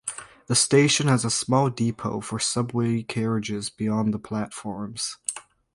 [0.47, 5.19] The station has a small depot for subway carriages beyond the platforms.